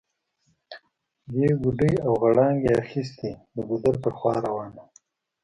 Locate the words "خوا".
4.17-4.33